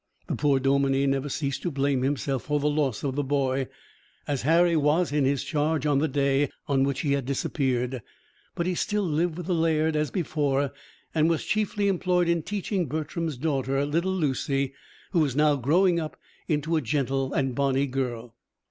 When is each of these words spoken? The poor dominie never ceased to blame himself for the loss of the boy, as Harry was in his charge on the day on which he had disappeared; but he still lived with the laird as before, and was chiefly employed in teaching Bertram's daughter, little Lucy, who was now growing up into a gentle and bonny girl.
The 0.25 0.35
poor 0.35 0.59
dominie 0.59 1.05
never 1.05 1.29
ceased 1.29 1.61
to 1.61 1.69
blame 1.69 2.01
himself 2.01 2.41
for 2.45 2.59
the 2.59 2.65
loss 2.71 3.03
of 3.03 3.15
the 3.15 3.23
boy, 3.23 3.67
as 4.27 4.41
Harry 4.41 4.75
was 4.75 5.11
in 5.11 5.25
his 5.25 5.43
charge 5.43 5.85
on 5.85 5.99
the 5.99 6.07
day 6.07 6.49
on 6.65 6.83
which 6.83 7.01
he 7.01 7.11
had 7.11 7.23
disappeared; 7.27 8.01
but 8.55 8.65
he 8.65 8.73
still 8.73 9.03
lived 9.03 9.37
with 9.37 9.45
the 9.45 9.53
laird 9.53 9.95
as 9.95 10.09
before, 10.09 10.73
and 11.13 11.29
was 11.29 11.45
chiefly 11.45 11.87
employed 11.87 12.27
in 12.27 12.41
teaching 12.41 12.87
Bertram's 12.87 13.37
daughter, 13.37 13.85
little 13.85 14.15
Lucy, 14.15 14.73
who 15.11 15.19
was 15.19 15.35
now 15.35 15.55
growing 15.55 15.99
up 15.99 16.17
into 16.47 16.75
a 16.75 16.81
gentle 16.81 17.31
and 17.33 17.53
bonny 17.53 17.85
girl. 17.85 18.33